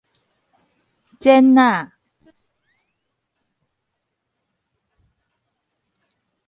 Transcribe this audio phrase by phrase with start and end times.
[1.19, 1.91] 剪仔